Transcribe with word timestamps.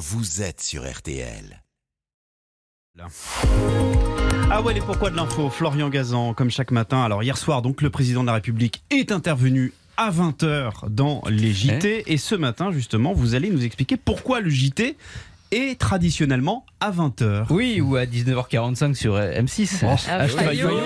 vous 0.00 0.40
êtes 0.40 0.62
sur 0.62 0.90
RTL. 0.90 1.62
Ah 4.50 4.62
ouais, 4.62 4.72
les 4.72 4.80
pourquoi 4.80 5.10
de 5.10 5.16
l'info, 5.16 5.50
Florian 5.50 5.90
Gazan, 5.90 6.32
comme 6.32 6.50
chaque 6.50 6.70
matin. 6.70 7.02
Alors 7.02 7.22
hier 7.22 7.36
soir, 7.36 7.60
donc 7.60 7.82
le 7.82 7.90
président 7.90 8.22
de 8.22 8.26
la 8.26 8.32
République 8.32 8.82
est 8.88 9.12
intervenu 9.12 9.74
à 9.98 10.10
20h 10.10 10.88
dans 10.88 11.22
les 11.28 11.52
JT. 11.52 12.10
Et 12.10 12.16
ce 12.16 12.34
matin, 12.34 12.72
justement, 12.72 13.12
vous 13.12 13.34
allez 13.34 13.50
nous 13.50 13.62
expliquer 13.62 13.98
pourquoi 13.98 14.40
le 14.40 14.48
JT 14.48 14.96
est 15.50 15.78
traditionnellement 15.80 16.64
à 16.80 16.90
20h. 16.90 17.46
Oui, 17.50 17.80
ou 17.80 17.96
à 17.96 18.04
19h45 18.06 18.94
sur 18.94 19.16
M6. 19.18 19.80
Oh, 19.84 19.94
Ah, 20.08 20.26
je 20.26 20.32
te 20.34 20.38
Fayot, 20.38 20.68
Fayot. 20.68 20.78
Ouais, 20.80 20.84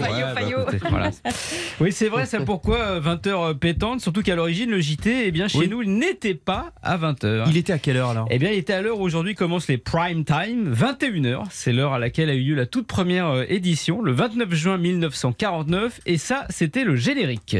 Fayot, 0.00 0.02
ouais, 0.02 0.20
bah, 0.22 0.34
Fayot. 0.40 0.60
écoutez, 0.62 0.78
voilà. 0.90 1.10
Oui, 1.80 1.92
c'est 1.92 2.08
vrai, 2.08 2.26
c'est 2.26 2.44
pourquoi 2.44 3.00
20h 3.00 3.54
pétante, 3.54 4.00
surtout 4.00 4.22
qu'à 4.22 4.34
l'origine, 4.34 4.70
le 4.70 4.80
JT, 4.80 5.26
eh 5.26 5.30
bien, 5.30 5.48
chez 5.48 5.58
Oui. 5.58 5.68
nous, 5.68 5.82
il 5.82 5.96
n'était 5.96 6.34
pas 6.34 6.72
à 6.82 6.98
20h. 6.98 7.44
Il 7.48 7.56
était 7.56 7.72
à 7.72 7.78
quelle 7.78 7.96
heure 7.96 8.10
alors 8.10 8.26
Eh 8.30 8.38
bien, 8.38 8.50
il 8.50 8.58
était 8.58 8.72
à 8.74 8.82
l'heure 8.82 8.98
où 9.00 9.02
aujourd'hui 9.02 9.34
commencent 9.34 9.68
les 9.68 9.78
prime 9.78 10.24
time, 10.24 10.72
21h. 10.74 11.44
C'est 11.50 11.72
l'heure 11.72 11.94
à 11.94 11.98
laquelle 11.98 12.28
a 12.28 12.34
eu 12.34 12.42
lieu 12.42 12.54
la 12.54 12.66
toute 12.66 12.86
première 12.86 13.28
euh, 13.28 13.44
édition, 13.48 14.02
le 14.02 14.12
29 14.12 14.52
juin 14.54 14.76
1949. 14.76 16.00
Et 16.06 16.18
ça, 16.18 16.44
c'était 16.50 16.84
le 16.84 16.96
générique. 16.96 17.56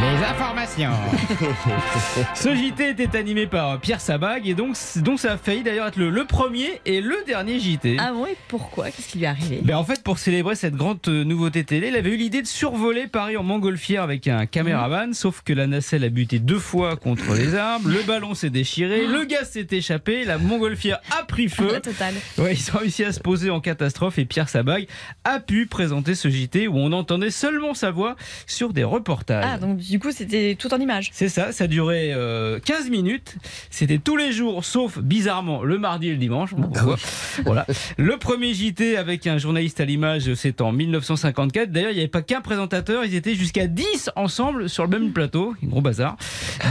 Les 0.00 0.24
informations. 0.24 0.61
Ce 2.34 2.54
JT 2.54 2.90
était 2.90 3.16
animé 3.18 3.46
par 3.46 3.78
Pierre 3.80 4.00
Sabag 4.00 4.48
et 4.48 4.54
donc, 4.54 4.76
donc 4.96 5.20
ça 5.20 5.32
a 5.32 5.36
failli 5.36 5.62
d'ailleurs 5.62 5.88
être 5.88 5.96
le, 5.96 6.08
le 6.10 6.24
premier 6.24 6.80
et 6.86 7.00
le 7.00 7.16
dernier 7.26 7.58
JT. 7.58 7.96
Ah 7.98 8.12
bon, 8.12 8.26
et 8.26 8.36
pourquoi? 8.48 8.90
Qu'est-ce 8.90 9.08
qui 9.08 9.18
lui 9.18 9.24
est 9.24 9.28
arrivé? 9.28 9.60
Ben 9.62 9.76
en 9.76 9.84
fait, 9.84 10.02
pour 10.02 10.18
célébrer 10.18 10.54
cette 10.54 10.74
grande 10.74 10.98
euh, 11.08 11.24
nouveauté 11.24 11.64
télé, 11.64 11.88
il 11.88 11.96
avait 11.96 12.10
eu 12.10 12.16
l'idée 12.16 12.42
de 12.42 12.46
survoler 12.46 13.06
Paris 13.06 13.36
en 13.36 13.42
montgolfière 13.42 14.02
avec 14.02 14.28
un 14.28 14.46
caméraman, 14.46 15.12
sauf 15.14 15.42
que 15.42 15.52
la 15.52 15.66
nacelle 15.66 16.04
a 16.04 16.08
buté 16.08 16.38
deux 16.38 16.58
fois 16.58 16.96
contre 16.96 17.34
les 17.34 17.54
arbres, 17.54 17.88
le 17.88 18.02
ballon 18.04 18.34
s'est 18.34 18.50
déchiré, 18.50 19.06
le 19.06 19.24
gaz 19.24 19.50
s'est 19.50 19.66
échappé, 19.70 20.24
la 20.24 20.38
montgolfière 20.38 21.00
a 21.18 21.24
pris 21.24 21.48
feu. 21.48 21.72
La 21.72 21.80
totale. 21.80 22.14
Ouais, 22.38 22.54
ils 22.54 22.70
ont 22.74 22.78
réussi 22.78 23.04
à 23.04 23.12
se 23.12 23.20
poser 23.20 23.50
en 23.50 23.60
catastrophe 23.60 24.18
et 24.18 24.24
Pierre 24.24 24.48
Sabag 24.48 24.86
a 25.24 25.38
pu 25.40 25.66
présenter 25.66 26.14
ce 26.14 26.28
JT 26.30 26.68
où 26.68 26.76
on 26.78 26.92
entendait 26.92 27.30
seulement 27.30 27.74
sa 27.74 27.90
voix 27.90 28.16
sur 28.46 28.72
des 28.72 28.84
reportages. 28.84 29.44
Ah, 29.46 29.58
donc 29.58 29.76
du 29.78 29.98
coup, 29.98 30.10
c'était 30.12 30.54
tout 30.62 30.72
en 30.72 30.78
images. 30.78 31.10
C'est 31.12 31.28
ça, 31.28 31.52
ça 31.52 31.66
durait 31.66 32.12
euh, 32.14 32.58
15 32.60 32.88
minutes. 32.88 33.36
C'était 33.70 33.98
tous 33.98 34.16
les 34.16 34.32
jours, 34.32 34.64
sauf 34.64 34.98
bizarrement 34.98 35.62
le 35.64 35.78
mardi 35.78 36.08
et 36.08 36.12
le 36.12 36.16
dimanche. 36.16 36.54
Bon, 36.54 36.68
pourquoi 36.68 36.96
voilà. 37.44 37.66
Le 37.98 38.16
premier 38.16 38.54
JT 38.54 38.96
avec 38.96 39.26
un 39.26 39.38
journaliste 39.38 39.80
à 39.80 39.84
l'image, 39.84 40.32
c'est 40.34 40.60
en 40.60 40.72
1954. 40.72 41.70
D'ailleurs, 41.70 41.90
il 41.90 41.94
n'y 41.94 42.00
avait 42.00 42.08
pas 42.08 42.22
qu'un 42.22 42.40
présentateur, 42.40 43.04
ils 43.04 43.14
étaient 43.14 43.34
jusqu'à 43.34 43.66
10 43.66 44.10
ensemble 44.16 44.68
sur 44.68 44.84
le 44.84 44.90
même 44.98 45.12
plateau. 45.12 45.54
Un 45.62 45.66
gros 45.66 45.80
bazar. 45.80 46.16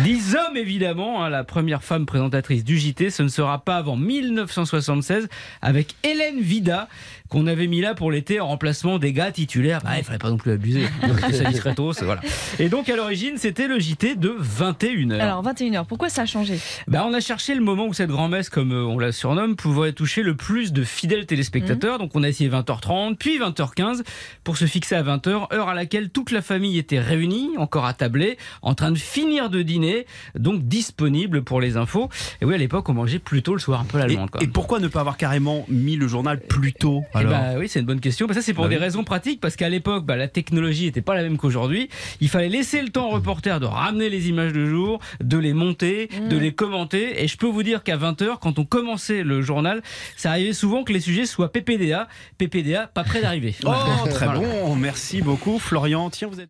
10 0.03 0.36
hommes, 0.36 0.58
évidemment. 0.58 1.23
hein, 1.23 1.30
la 1.30 1.44
première 1.44 1.84
femme 1.84 2.06
présentatrice 2.06 2.64
du 2.64 2.78
JT, 2.78 3.09
ce 3.09 3.23
ne 3.23 3.28
sera 3.28 3.64
pas 3.64 3.75
avant 3.78 3.97
1976 3.97 5.28
avec 5.62 5.95
Hélène 6.03 6.39
Vida 6.39 6.88
qu'on 7.30 7.47
avait 7.47 7.67
mis 7.67 7.80
là 7.80 7.94
pour 7.95 8.12
l'été 8.12 8.42
en 8.42 8.47
remplacement 8.47 9.00
des 9.00 9.14
gars 9.14 9.31
titulaires. 9.31 9.80
Bah, 9.84 9.92
il 9.97 10.03
fallait 10.03 10.17
pas 10.17 10.30
non 10.30 10.38
plus 10.38 10.52
abuser. 10.52 10.84
Ça 11.62 11.73
tôt, 11.73 11.94
c'est- 11.94 12.03
voilà. 12.03 12.19
Et 12.59 12.67
donc 12.67 12.89
à 12.89 12.95
l'origine, 12.97 13.38
c'était 13.38 13.67
le 13.72 13.80
JT 13.80 14.16
de 14.16 14.36
21h. 14.41 15.19
Alors, 15.19 15.44
21h, 15.44 15.86
pourquoi 15.86 16.09
ça 16.09 16.23
a 16.23 16.25
changé? 16.25 16.59
Bah, 16.88 17.05
on 17.08 17.14
a 17.14 17.19
cherché 17.22 17.55
le 17.55 17.61
moment 17.61 17.86
où 17.88 17.94
cette 17.94 18.09
grand-messe, 18.09 18.50
comme 18.50 18.73
euh, 18.73 18.83
on 18.83 19.00
la 19.00 19.11
surnomme, 19.13 19.55
pouvait 19.55 19.94
toucher 19.94 20.23
le 20.23 20.36
plus 20.36 20.73
de 20.73 20.83
fidèles 20.83 21.25
téléspectateurs. 21.25 21.97
Donc 21.97 22.11
on 22.16 22.23
a 22.23 22.28
essayé 22.30 22.50
20h30, 22.50 23.16
puis 23.16 23.39
20h15 23.39 24.02
pour 24.44 24.58
se 24.58 24.66
fixer 24.66 24.95
à 24.95 25.03
20h, 25.03 25.53
heure 25.53 25.69
à 25.69 25.73
laquelle 25.73 26.09
toute 26.09 26.31
la 26.31 26.41
famille 26.41 26.78
était 26.78 27.00
réunie, 27.00 27.52
encore 27.58 27.86
à 27.86 27.94
tabler, 27.94 28.38
en 28.61 28.75
train 28.75 28.91
de 28.91 28.97
finir 28.97 29.50
de 29.50 29.61
dîner, 29.61 30.06
donc 30.35 30.63
disponible 30.63 31.44
pour 31.44 31.61
les 31.61 31.78
infos. 31.78 32.09
Et 32.41 32.45
oui, 32.45 32.53
à 32.56 32.58
l'époque, 32.58 32.89
on 32.89 32.94
mangeait 32.94 33.19
plutôt 33.19 33.53
le 33.53 33.59
soir, 33.59 33.80
un 33.81 33.85
peu 33.85 34.00
et, 34.00 34.02
l'allemande. 34.02 34.31
quoi. 34.31 34.44
et 34.44 34.47
pourquoi 34.47 34.80
ne 34.80 34.89
pas 34.89 35.00
avoir 35.00 35.16
carrément 35.16 35.66
mis 35.69 35.95
le 35.95 36.08
journal 36.09 36.41
plus 36.41 36.73
tôt 36.73 37.03
Eh 37.13 37.19
alors? 37.19 37.31
bah 37.31 37.39
oui, 37.57 37.69
c'est 37.69 37.79
une 37.79 37.85
bonne 37.85 38.01
question. 38.01 38.28
Bah 38.28 38.34
ça, 38.34 38.41
c'est 38.41 38.53
pour 38.53 38.66
Bah 38.66 38.69
des 38.69 38.75
oui. 38.75 38.81
raisons 38.81 39.06
pratiques, 39.06 39.40
parce 39.40 39.56
qu'à 39.56 39.69
l'époque, 39.69 40.06
bah, 40.06 40.18
la 40.18 40.28
technologie 40.28 40.85
n'était 40.85 41.01
pas 41.01 41.16
la 41.16 41.24
même 41.24 41.38
qu'aujourd'hui. 41.38 41.88
Il 42.19 42.28
fallait 42.28 42.50
laisser 42.50 42.81
le 42.81 42.90
temps 42.90 43.07
aux 43.07 43.12
reporters 43.12 43.60
de 43.61 43.66
ramener 43.66 44.09
les 44.09 44.27
images 44.27 44.51
de 44.53 44.66
jour, 44.66 44.99
de 45.23 45.38
les 45.38 45.53
monter, 45.53 46.09
de 46.29 46.38
les 46.38 46.53
commenter. 46.53 47.23
Et 47.23 47.27
je 47.27 47.38
peux 47.38 47.47
vous 47.47 47.63
dire 47.63 47.83
qu'à 47.83 47.95
20h, 47.97 48.39
quand 48.41 48.59
on 48.59 48.66
commençait 48.66 49.23
le 49.23 49.41
journal, 49.41 49.81
ça 50.17 50.31
arrivait 50.31 50.53
souvent 50.53 50.83
que 50.83 50.91
les 50.91 50.99
sujets 50.99 51.25
soient 51.25 51.51
PPDA. 51.51 52.07
PPDA, 52.38 52.88
pas 52.88 53.03
près 53.03 53.21
d'arriver. 53.21 53.55
Oh, 53.66 53.71
très 54.09 54.25
Voilà. 54.25 54.39
bon, 54.41 54.75
merci 54.75 55.21
beaucoup 55.21 55.59
Florian. 55.59 56.09
Tiens, 56.09 56.27
vous 56.27 56.41
êtes... 56.41 56.50